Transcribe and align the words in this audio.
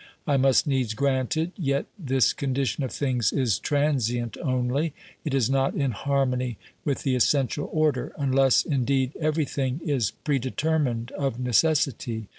I 0.25 0.35
must 0.35 0.65
needs 0.65 0.95
grant 0.95 1.37
it, 1.37 1.51
yet 1.55 1.85
this 1.99 2.33
condition 2.33 2.83
of 2.83 2.91
things 2.91 3.31
is 3.31 3.59
transient 3.59 4.35
only; 4.41 4.95
it 5.23 5.35
is 5.35 5.47
not 5.47 5.75
in 5.75 5.91
harmony 5.91 6.57
with 6.83 7.03
the 7.03 7.13
essential 7.13 7.69
order, 7.71 8.11
unless, 8.17 8.63
indeed, 8.65 9.15
everything 9.19 9.79
is 9.85 10.09
pre 10.09 10.39
determined 10.39 11.11
of 11.11 11.39
necessity. 11.39 12.29